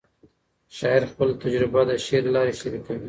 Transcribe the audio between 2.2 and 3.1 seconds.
له لارې شریکوي.